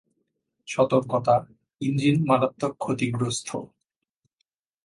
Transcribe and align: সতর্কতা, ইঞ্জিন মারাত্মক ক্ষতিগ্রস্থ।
সতর্কতা, 0.67 1.35
ইঞ্জিন 1.81 2.17
মারাত্মক 2.25 2.73
ক্ষতিগ্রস্থ। 2.77 3.49